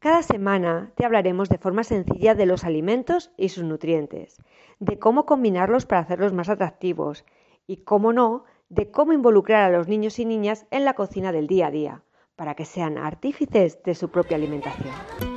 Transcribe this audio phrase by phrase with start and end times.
[0.00, 4.38] Cada semana te hablaremos de forma sencilla de los alimentos y sus nutrientes,
[4.78, 7.26] de cómo combinarlos para hacerlos más atractivos
[7.66, 11.46] y, cómo no, de cómo involucrar a los niños y niñas en la cocina del
[11.46, 12.02] día a día,
[12.34, 15.29] para que sean artífices de su propia alimentación.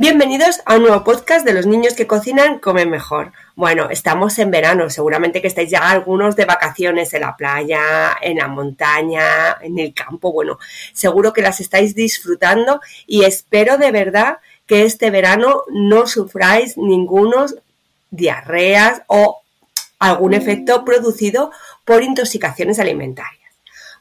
[0.00, 3.32] Bienvenidos a un nuevo podcast de los niños que cocinan comen mejor.
[3.56, 8.36] Bueno, estamos en verano, seguramente que estáis ya algunos de vacaciones en la playa, en
[8.36, 10.32] la montaña, en el campo.
[10.32, 10.60] Bueno,
[10.92, 17.56] seguro que las estáis disfrutando y espero de verdad que este verano no sufráis ningunos
[18.12, 19.42] diarreas o
[19.98, 21.50] algún efecto producido
[21.84, 23.52] por intoxicaciones alimentarias.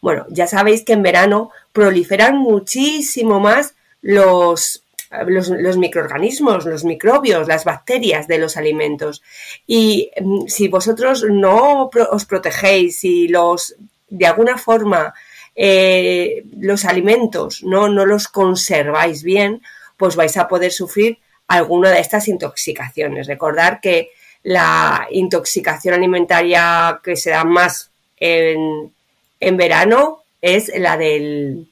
[0.03, 3.73] Bueno, ya sabéis que en verano proliferan muchísimo más
[4.03, 4.83] los
[5.27, 9.23] los, microorganismos, los microbios, las bacterias de los alimentos.
[9.65, 13.75] Y mm, si vosotros no os protegéis, y los
[14.09, 15.13] de alguna forma
[15.55, 19.61] eh, los alimentos no, no los conserváis bien,
[19.97, 23.27] pues vais a poder sufrir alguna de estas intoxicaciones.
[23.27, 24.11] Recordar que
[24.43, 28.93] la intoxicación alimentaria que se da más en,
[29.39, 31.67] en verano es la del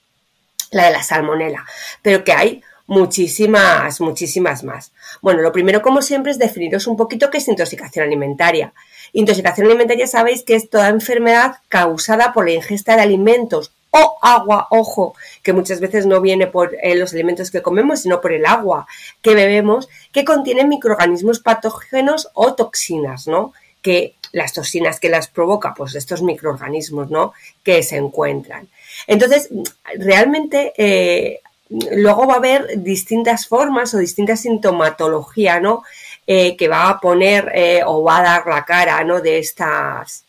[0.71, 1.65] la de la salmonela,
[2.01, 4.91] pero que hay muchísimas, muchísimas más.
[5.21, 8.73] Bueno, lo primero, como siempre, es definiros un poquito qué es intoxicación alimentaria.
[9.13, 14.67] Intoxicación alimentaria sabéis que es toda enfermedad causada por la ingesta de alimentos o agua,
[14.71, 18.45] ojo, que muchas veces no viene por eh, los alimentos que comemos, sino por el
[18.45, 18.87] agua
[19.21, 23.53] que bebemos, que contienen microorganismos patógenos o toxinas, ¿no?
[23.81, 27.31] Que las toxinas que las provoca, pues estos microorganismos, ¿no?
[27.63, 28.67] Que se encuentran.
[29.07, 29.49] Entonces,
[29.97, 35.83] realmente eh, luego va a haber distintas formas o distintas sintomatología, ¿no?
[36.27, 39.21] Eh, que va a poner eh, o va a dar la cara, ¿no?
[39.21, 40.25] De estas,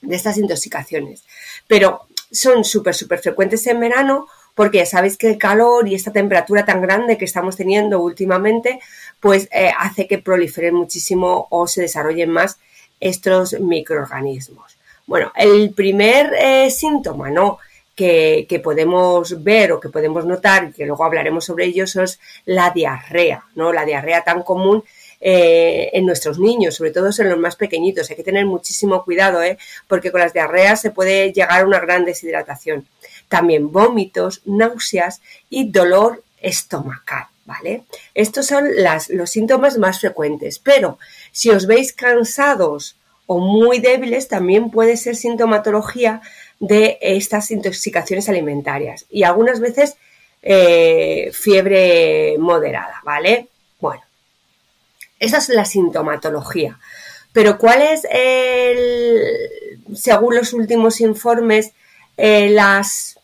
[0.00, 1.24] de estas intoxicaciones.
[1.66, 6.12] Pero son súper, súper frecuentes en verano porque ya sabéis que el calor y esta
[6.12, 8.80] temperatura tan grande que estamos teniendo últimamente,
[9.20, 12.58] pues eh, hace que proliferen muchísimo o se desarrollen más
[12.98, 14.76] estos microorganismos.
[15.06, 16.32] Bueno, el primer
[16.70, 17.58] síntoma, ¿no?
[17.98, 23.44] Que, podemos ver o que podemos notar, que luego hablaremos sobre ellos, es la diarrea,
[23.56, 23.72] ¿no?
[23.72, 24.84] La diarrea tan común
[25.20, 28.08] eh, en nuestros niños, sobre todo en los más pequeñitos.
[28.08, 29.58] Hay que tener muchísimo cuidado, ¿eh?
[29.88, 32.86] porque con las diarreas se puede llegar a una gran deshidratación.
[33.28, 35.20] También vómitos, náuseas
[35.50, 37.26] y dolor estomacal.
[37.46, 37.84] ¿Vale?
[38.14, 38.68] Estos son
[39.08, 40.98] los síntomas más frecuentes, pero
[41.32, 46.20] si os veis cansados o muy débiles, también puede ser sintomatología
[46.60, 49.96] de estas intoxicaciones alimentarias y algunas veces
[50.42, 53.48] eh, fiebre moderada, ¿vale?
[53.80, 54.02] Bueno,
[55.18, 56.78] esa es la sintomatología.
[57.32, 59.20] Pero ¿cuál es, el,
[59.94, 61.72] según los últimos informes,
[62.16, 63.18] eh, las,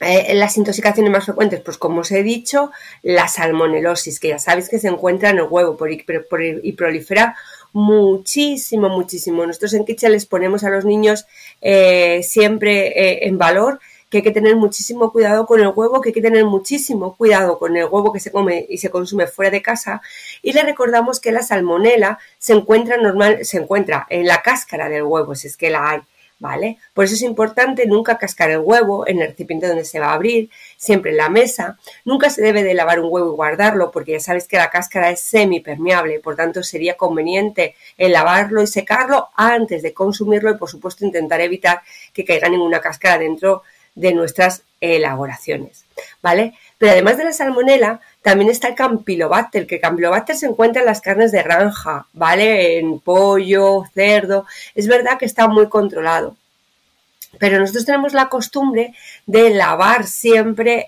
[0.00, 1.60] eh, las intoxicaciones más frecuentes?
[1.60, 2.70] Pues como os he dicho,
[3.02, 7.36] la salmonelosis, que ya sabéis que se encuentra en el huevo por, y prolifera
[7.72, 9.46] muchísimo, muchísimo.
[9.46, 11.26] Nosotros en Kitchen les ponemos a los niños
[11.60, 16.10] eh, siempre eh, en valor que hay que tener muchísimo cuidado con el huevo, que
[16.10, 19.50] hay que tener muchísimo cuidado con el huevo que se come y se consume fuera
[19.50, 20.00] de casa.
[20.42, 25.02] Y le recordamos que la salmonela se encuentra normal, se encuentra en la cáscara del
[25.02, 26.00] huevo, si es que la hay.
[26.38, 26.78] ¿Vale?
[26.94, 30.14] Por eso es importante nunca cascar el huevo en el recipiente donde se va a
[30.14, 31.78] abrir, siempre en la mesa.
[32.04, 35.10] Nunca se debe de lavar un huevo y guardarlo porque ya sabes que la cáscara
[35.10, 40.70] es semipermeable, por tanto sería conveniente el lavarlo y secarlo antes de consumirlo y por
[40.70, 41.82] supuesto intentar evitar
[42.12, 43.62] que caiga ninguna cáscara dentro
[43.94, 45.84] de nuestras elaboraciones,
[46.22, 46.54] ¿vale?
[46.78, 50.86] Pero además de la salmonela, también está el Campylobacter, que el Campylobacter se encuentra en
[50.86, 52.78] las carnes de granja, ¿vale?
[52.78, 54.44] En pollo, cerdo.
[54.74, 56.36] Es verdad que está muy controlado.
[57.38, 58.92] Pero nosotros tenemos la costumbre
[59.24, 60.86] de lavar siempre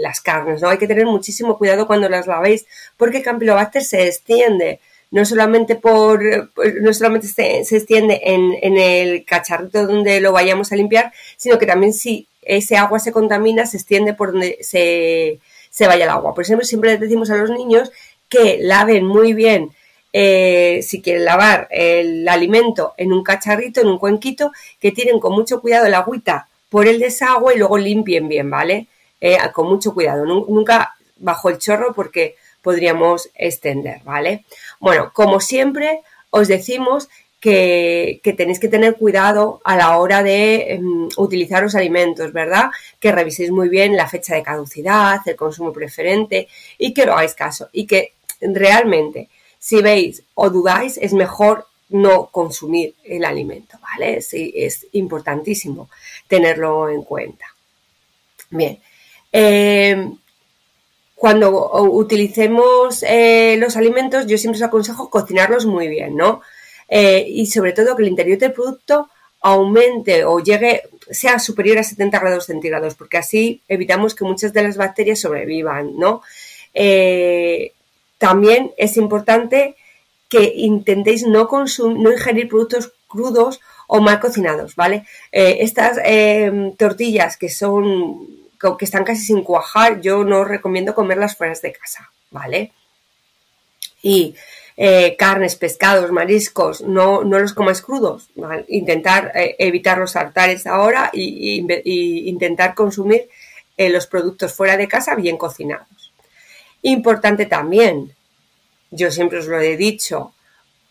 [0.00, 0.68] las carnes, ¿no?
[0.68, 4.78] Hay que tener muchísimo cuidado cuando las lavéis porque el Campylobacter se extiende
[5.10, 6.22] no solamente por
[6.80, 11.66] no solamente se, extiende en, en, el cacharrito donde lo vayamos a limpiar, sino que
[11.66, 15.40] también si ese agua se contamina, se extiende por donde se,
[15.86, 16.34] vaya el agua.
[16.34, 17.90] Por ejemplo, siempre decimos a los niños
[18.28, 19.70] que laven muy bien
[20.12, 25.32] eh, si quieren lavar el alimento en un cacharrito, en un cuenquito, que tienen con
[25.32, 28.86] mucho cuidado el agüita por el desagüe y luego limpien bien, ¿vale?
[29.20, 34.44] Eh, con mucho cuidado, nunca bajo el chorro porque podríamos extender, ¿vale?
[34.80, 37.08] Bueno, como siempre, os decimos
[37.40, 42.70] que, tenéis que tener cuidado a la hora de em, utilizar los alimentos, ¿verdad?
[42.98, 46.48] Que reviséis muy bien la fecha de caducidad, el consumo preferente
[46.78, 47.68] y que lo hagáis caso.
[47.72, 54.20] Y que realmente, si veis o dudáis, es mejor no consumir el alimento, ¿vale?
[54.20, 55.88] Sí, es importantísimo
[56.26, 57.46] tenerlo en cuenta.
[58.50, 58.80] Bien.
[59.32, 60.16] Em,
[61.14, 66.42] cuando utilicemos eh, los alimentos, yo siempre os aconsejo cocinarlos muy bien, ¿no?
[66.88, 71.84] Eh, y sobre todo que el interior del producto aumente o llegue, sea superior a
[71.84, 76.22] 70 grados centígrados, porque así evitamos que muchas de las bacterias sobrevivan, ¿no?
[76.74, 77.72] Eh,
[78.16, 79.76] también es importante
[80.28, 85.04] que intentéis no, consumir, no ingerir productos crudos o mal cocinados, ¿vale?
[85.30, 85.98] Eh, estas
[86.76, 88.26] tortillas que son,
[88.78, 92.72] que están casi sin cuajar, yo no recomiendo comerlas fuera de casa, ¿vale?
[94.02, 94.34] Y
[94.80, 98.30] eh, carnes, pescados, mariscos, no, no los comas crudos.
[98.68, 101.66] Intentar eh, evitar los altares ahora y,
[102.28, 103.28] intentar consumir
[103.76, 106.12] eh, los productos fuera de casa bien cocinados.
[106.82, 108.14] Importante también,
[108.92, 110.32] yo siempre os lo he dicho,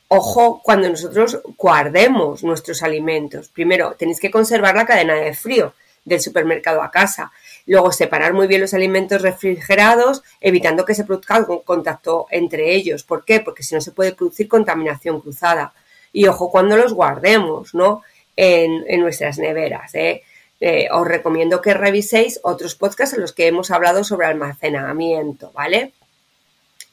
[0.09, 3.47] ojo cuando nosotros guardemos nuestros alimentos.
[3.47, 5.73] Primero, tenéis que conservar la cadena de frío
[6.03, 7.31] del supermercado a casa.
[7.67, 13.03] Luego, separar muy bien los alimentos refrigerados, evitando que se produzca contacto entre ellos.
[13.03, 13.41] ¿Por qué?
[13.41, 15.73] Porque si no se puede producir contaminación cruzada.
[16.13, 18.03] Y ojo cuando los guardemos, ¿no?
[18.37, 19.93] En, nuestras neveras.
[19.95, 20.23] ¿eh?
[20.61, 20.87] ¿eh?
[20.91, 25.91] os recomiendo que reviséis otros podcasts en los que hemos hablado sobre almacenamiento, ¿vale?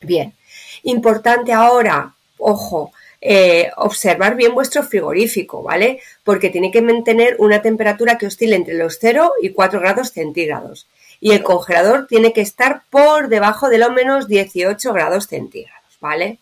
[0.01, 0.35] Bien.
[0.83, 2.93] Importante ahora, ojo,
[3.27, 6.01] eh, observar bien vuestro frigorífico, ¿vale?
[6.25, 10.87] Porque tiene que mantener una temperatura que oscile entre los 0 y 4 grados centígrados.
[11.21, 16.37] Y el congelador tiene que estar por debajo de lo menos 18 grados centígrados, ¿vale?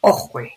[0.00, 0.54] Ojo con ello.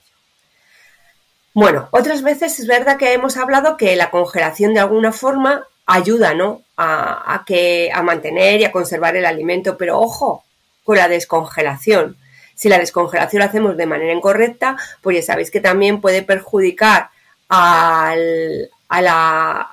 [1.55, 6.35] Bueno, otras veces es verdad que hemos hablado que la congelación de alguna forma ayuda,
[6.35, 6.61] ¿no?
[6.77, 10.43] A, que, a mantener y a conservar el alimento, pero ojo
[10.83, 12.17] con la descongelación.
[12.55, 17.09] Si la descongelación la hacemos de manera incorrecta, pues ya sabéis que también puede perjudicar
[17.49, 19.69] al, a la,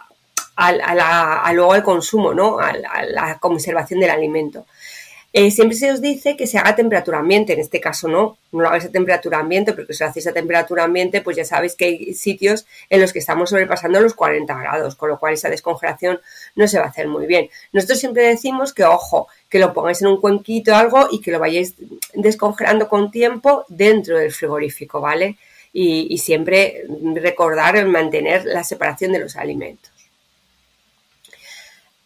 [1.52, 2.58] luego al consumo, ¿no?
[2.58, 4.66] a la conservación del alimento.
[5.32, 8.36] Eh, siempre se os dice que se haga a temperatura ambiente, en este caso no,
[8.50, 11.44] no lo hagáis a temperatura ambiente, porque si lo hacéis a temperatura ambiente, pues ya
[11.44, 15.34] sabéis que hay sitios en los que estamos sobrepasando los 40 grados, con lo cual
[15.34, 16.20] esa descongelación
[16.56, 17.48] no se va a hacer muy bien.
[17.72, 21.30] Nosotros siempre decimos que, ojo, que lo pongáis en un cuenquito o algo y que
[21.30, 21.74] lo vayáis
[22.14, 25.36] descongelando con tiempo dentro del frigorífico, ¿vale?
[25.72, 26.84] Y, siempre
[27.14, 29.92] recordar mantener la separación de los alimentos.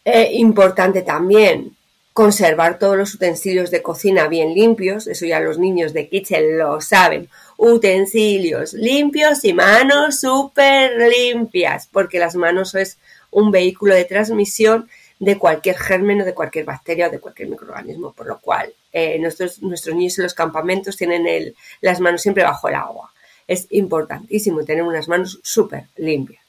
[0.04, 1.74] Eh, importante también,
[2.14, 6.80] conservar todos los utensilios de cocina bien limpios, eso ya los niños de kitchen lo
[6.80, 12.98] saben, utensilios limpios y manos súper limpias, porque las manos es
[13.32, 14.88] un vehículo de transmisión
[15.18, 19.18] de cualquier germen o de cualquier bacteria o de cualquier microorganismo, por lo cual eh,
[19.18, 23.12] nuestros, nuestros niños en los campamentos tienen el, las manos siempre bajo el agua.
[23.48, 26.44] Es importantísimo tener unas manos súper limpias.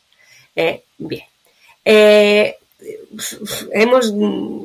[0.55, 1.23] Eh, bien.
[1.83, 2.55] Eh,
[3.71, 4.13] hemos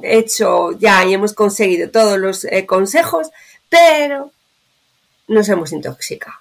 [0.03, 3.31] hecho ya y hemos conseguido todos los eh, consejos,
[3.69, 4.33] pero
[5.29, 6.37] nos hemos intoxicado.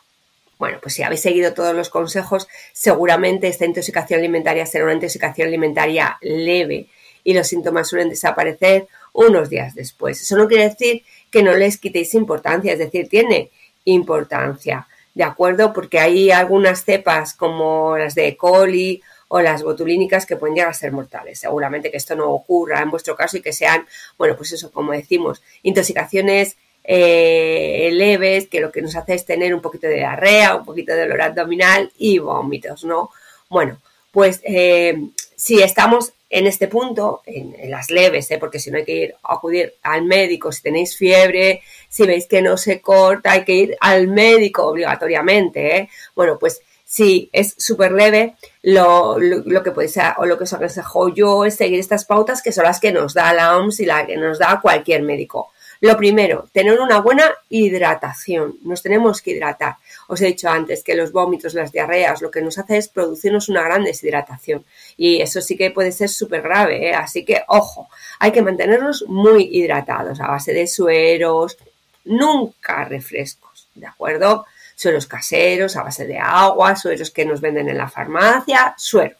[0.57, 5.47] Bueno, pues si habéis seguido todos los consejos, seguramente esta intoxicación alimentaria será una intoxicación
[5.47, 6.87] alimentaria leve
[7.23, 10.21] y los síntomas suelen desaparecer unos días después.
[10.21, 13.51] Eso no quiere decir que no les quitéis importancia, es decir, tiene
[13.85, 15.71] importancia, ¿de acuerdo?
[15.71, 18.37] Porque hay algunas cepas como las de E.
[18.37, 21.39] coli o las botulínicas que pueden llegar a ser mortales.
[21.39, 24.91] Seguramente que esto no ocurra en vuestro caso y que sean, bueno, pues eso, como
[24.91, 30.55] decimos, intoxicaciones eh, leves, que lo que nos hace es tener un poquito de diarrea,
[30.55, 33.11] un poquito de dolor abdominal y vómitos, ¿no?
[33.49, 33.79] Bueno,
[34.11, 34.97] pues eh,
[35.35, 38.37] si estamos en este punto, en, las leves, ¿eh?
[38.39, 42.27] porque si no hay que ir a acudir al médico, si tenéis fiebre, si veis
[42.27, 45.89] que no se corta, hay que ir al médico obligatoriamente, ¿eh?
[46.15, 49.15] Bueno, pues si es súper leve, lo,
[49.63, 52.79] que podéis o lo que os aconsejo yo es seguir estas pautas que son las
[52.79, 55.51] que nos da la OMS y la que nos da cualquier médico.
[55.81, 58.57] Lo primero, tener una buena hidratación.
[58.63, 59.75] Nos tenemos que hidratar.
[60.07, 63.49] Os he dicho antes que los vómitos, las diarreas, lo que nos hace es producirnos
[63.49, 64.65] una gran deshidratación.
[64.97, 66.89] Y eso sí que puede ser súper grave.
[66.89, 66.95] ¿eh?
[66.95, 71.55] Así que, ojo, hay que mantenernos muy hidratados a base de sueros,
[72.03, 73.69] nunca refrescos.
[73.75, 74.47] ¿De acuerdo?
[74.79, 79.19] Sueros caseros a base de agua, sueros que nos venden en la farmacia, sueros.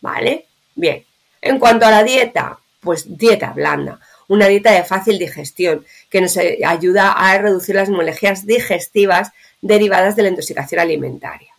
[0.00, 0.46] ¿Vale?
[0.74, 1.04] Bien.
[1.42, 6.38] En cuanto a la dieta, pues dieta blanda, una dieta de fácil digestión que nos
[6.38, 11.52] ayuda a reducir las molestias digestivas derivadas de la intoxicación alimentaria.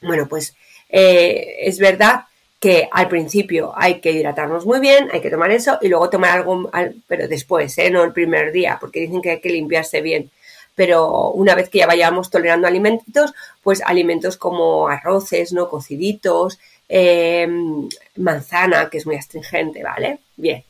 [0.00, 0.54] Bueno, pues
[0.88, 2.24] eh, es verdad
[2.58, 6.38] que al principio hay que hidratarnos muy bien, hay que tomar eso y luego tomar
[6.38, 6.70] algo,
[7.06, 7.90] pero después, ¿eh?
[7.90, 10.30] no el primer día, porque dicen que hay que limpiarse bien.
[10.74, 15.68] Pero una vez que ya vayamos tolerando alimentos, pues alimentos como arroces, ¿no?
[15.68, 16.58] Cociditos,
[16.88, 20.20] em, manzana, que es muy astringente, ¿vale?
[20.36, 20.64] Bien.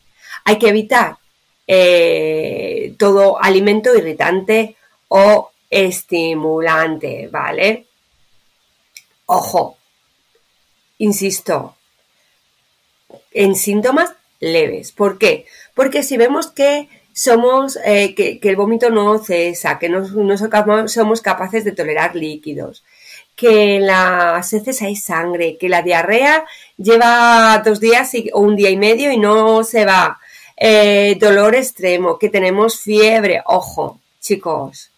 [0.45, 1.17] Hay que evitar
[1.67, 4.77] eh, todo alimento irritante
[5.09, 7.87] o estimulante, ¿vale?
[9.27, 9.77] Ojo,
[10.99, 11.77] insisto,
[13.31, 14.91] en síntomas leves.
[14.91, 15.47] ¿Por qué?
[15.75, 20.07] Porque si vemos que somos, eh, que, el vómito no cesa, que no,
[20.89, 22.85] somos capaces de tolerar líquidos,
[23.37, 26.45] que en las heces hay sangre, que la diarrea
[26.77, 30.19] lleva dos días o un día y medio y no se va,
[30.57, 34.91] eh, dolor extremo, que tenemos fiebre, ojo, chicos,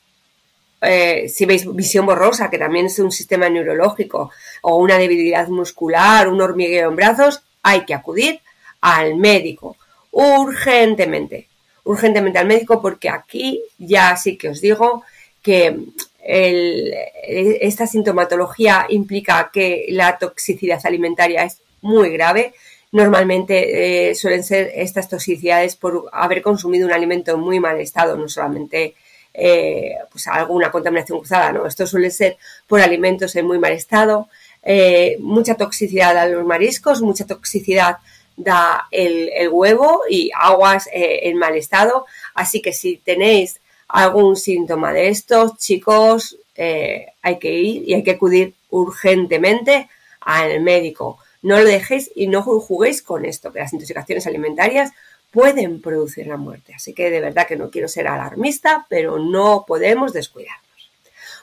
[0.80, 6.28] eh, si veis visión borrosa, que también es un sistema neurológico, o una debilidad muscular,
[6.28, 8.40] un hormigueo en brazos, hay que acudir
[8.80, 9.76] al médico
[10.10, 11.48] urgentemente,
[11.84, 15.02] urgentemente al médico porque aquí ya sí que os digo
[15.42, 15.76] que
[16.24, 22.54] esta sintomatología implica que la toxicidad alimentaria es muy grave.
[22.92, 28.16] Normalmente eh, suelen ser estas toxicidades por haber consumido un alimento en muy mal estado,
[28.16, 28.94] no solamente
[29.34, 31.66] eh, pues alguna contaminación cruzada, ¿no?
[31.66, 32.36] Esto suele ser
[32.66, 34.28] por alimentos en muy mal estado,
[34.62, 37.96] eh, mucha toxicidad a los mariscos, mucha toxicidad
[38.36, 42.06] da el, huevo y aguas eh, en mal estado.
[42.34, 48.12] Así que si tenéis algún síntoma de estos, chicos, hay que ir y hay que
[48.12, 49.88] acudir urgentemente
[50.20, 51.18] al médico.
[51.42, 54.92] No lo dejéis y no juguéis con esto, que las intoxicaciones alimentarias
[55.32, 56.74] pueden producir la muerte.
[56.74, 60.71] Así que de verdad que no quiero ser alarmista, pero no podemos descuidarnos.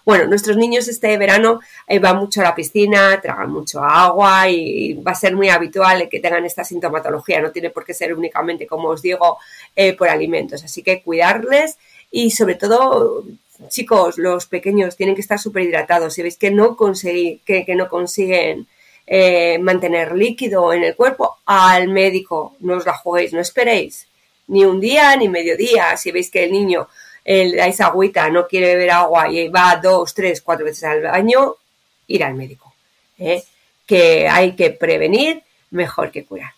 [0.05, 4.93] Bueno, nuestros niños este verano eh, van mucho a la piscina, tragan mucho agua y
[4.93, 7.41] va a ser muy habitual que tengan esta sintomatología.
[7.41, 9.37] No tiene por qué ser únicamente, como os digo,
[9.75, 10.63] eh, por alimentos.
[10.63, 11.77] Así que cuidarles
[12.11, 13.25] y sobre todo
[13.67, 16.13] chicos, los pequeños tienen que estar súper hidratados.
[16.13, 18.67] Si veis que no, consiguen
[19.05, 24.07] eh, mantener líquido en el cuerpo, al médico, no os la juguéis, no esperéis
[24.49, 25.95] ni un día ni medio día.
[25.97, 26.87] Si veis que el niño
[27.25, 31.55] le dais agüita, no quiere beber agua y va dos, tres, cuatro veces al baño,
[32.07, 32.73] ir al médico.
[33.17, 33.43] ¿eh?
[33.85, 36.53] Que hay que prevenir mejor que curar.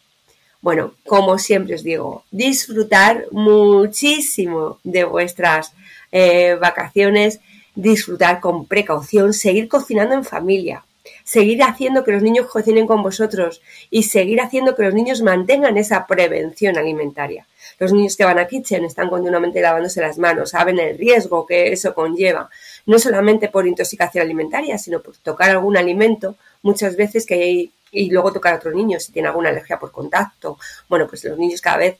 [0.61, 5.73] Bueno, como siempre os digo, disfrutar muchísimo de vuestras
[6.11, 7.39] eh, vacaciones,
[7.73, 10.83] disfrutar con precaución, seguir cocinando en familia
[11.23, 15.77] seguir haciendo que los niños cocinen con vosotros y seguir haciendo que los niños mantengan
[15.77, 17.45] esa prevención alimentaria.
[17.81, 21.73] Los niños que van a kitchen están continuamente lavándose las manos, saben el riesgo que
[21.73, 22.47] eso conlleva,
[22.85, 28.11] no solamente por intoxicación alimentaria, sino por tocar algún alimento, muchas veces que hay, y
[28.11, 30.59] luego tocar a otro niño si tiene alguna alergia por contacto.
[30.89, 31.97] Bueno, pues los niños cada vez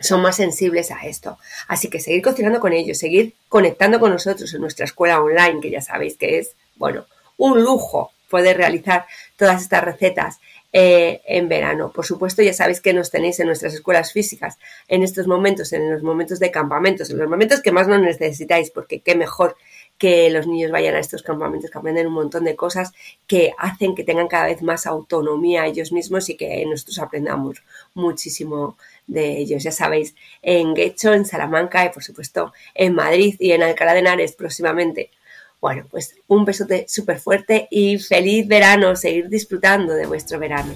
[0.00, 1.36] son más sensibles a esto.
[1.66, 5.70] Así que seguir cocinando con ellos, seguir conectando con nosotros en nuestra escuela online, que
[5.70, 7.04] ya sabéis que es, bueno,
[7.36, 9.04] un lujo poder realizar
[9.36, 10.38] todas estas recetas
[10.72, 11.92] eh, en verano.
[11.92, 15.90] Por supuesto, ya sabéis que nos tenéis en nuestras escuelas físicas en estos momentos, en
[15.90, 19.56] los momentos de campamentos, en los momentos que más nos necesitáis, porque qué mejor
[19.98, 22.92] que los niños vayan a estos campamentos que aprenden un montón de cosas
[23.26, 27.62] que hacen que tengan cada vez más autonomía ellos mismos y que nosotros aprendamos
[27.94, 29.62] muchísimo de ellos.
[29.64, 34.00] Ya sabéis, en Guecho, en Salamanca y por supuesto en Madrid y en Alcalá de
[34.00, 35.10] Henares próximamente.
[35.60, 40.74] Bueno, pues un besote súper fuerte y feliz verano, seguir disfrutando de vuestro verano.